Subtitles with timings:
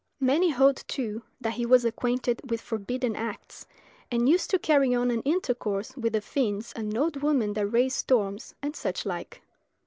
[0.19, 3.67] Many hold, too, that he was acquainted with forbidden acts,
[4.09, 7.97] and used to carry on an intercourse with the fiends and old women that raised
[7.97, 9.43] storms, and such like.